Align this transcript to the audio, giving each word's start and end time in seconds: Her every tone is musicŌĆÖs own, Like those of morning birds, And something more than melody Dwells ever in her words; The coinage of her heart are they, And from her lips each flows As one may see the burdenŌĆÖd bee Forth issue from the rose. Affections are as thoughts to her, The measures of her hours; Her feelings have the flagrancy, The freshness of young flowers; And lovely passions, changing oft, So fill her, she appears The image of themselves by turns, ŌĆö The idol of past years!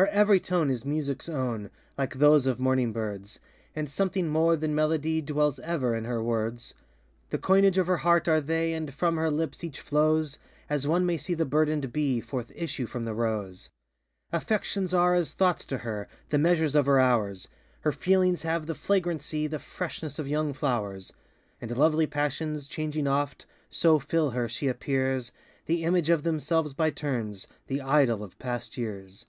Her 0.00 0.06
every 0.08 0.40
tone 0.40 0.70
is 0.70 0.84
musicŌĆÖs 0.84 1.28
own, 1.34 1.70
Like 1.98 2.14
those 2.14 2.46
of 2.46 2.58
morning 2.58 2.90
birds, 2.90 3.38
And 3.76 3.90
something 3.90 4.28
more 4.30 4.56
than 4.56 4.74
melody 4.74 5.20
Dwells 5.20 5.58
ever 5.58 5.94
in 5.94 6.06
her 6.06 6.22
words; 6.22 6.72
The 7.28 7.36
coinage 7.36 7.76
of 7.76 7.86
her 7.86 7.98
heart 7.98 8.26
are 8.26 8.40
they, 8.40 8.72
And 8.72 8.94
from 8.94 9.18
her 9.18 9.30
lips 9.30 9.62
each 9.62 9.78
flows 9.78 10.38
As 10.70 10.86
one 10.86 11.04
may 11.04 11.18
see 11.18 11.34
the 11.34 11.44
burdenŌĆÖd 11.44 11.92
bee 11.92 12.20
Forth 12.22 12.50
issue 12.54 12.86
from 12.86 13.04
the 13.04 13.12
rose. 13.12 13.68
Affections 14.32 14.94
are 14.94 15.14
as 15.14 15.34
thoughts 15.34 15.66
to 15.66 15.76
her, 15.76 16.08
The 16.30 16.38
measures 16.38 16.74
of 16.74 16.86
her 16.86 16.98
hours; 16.98 17.48
Her 17.82 17.92
feelings 17.92 18.40
have 18.40 18.64
the 18.64 18.74
flagrancy, 18.74 19.46
The 19.48 19.58
freshness 19.58 20.18
of 20.18 20.26
young 20.26 20.54
flowers; 20.54 21.12
And 21.60 21.76
lovely 21.76 22.06
passions, 22.06 22.68
changing 22.68 23.06
oft, 23.06 23.44
So 23.68 23.98
fill 23.98 24.30
her, 24.30 24.48
she 24.48 24.66
appears 24.66 25.32
The 25.66 25.84
image 25.84 26.08
of 26.08 26.22
themselves 26.22 26.72
by 26.72 26.88
turns, 26.88 27.44
ŌĆö 27.44 27.48
The 27.66 27.80
idol 27.82 28.24
of 28.24 28.38
past 28.38 28.78
years! 28.78 29.26